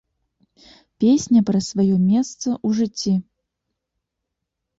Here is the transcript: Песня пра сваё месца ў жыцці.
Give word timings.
Песня 1.03 1.41
пра 1.49 1.59
сваё 1.69 1.95
месца 2.07 2.47
ў 2.55 2.69
жыцці. 2.79 3.13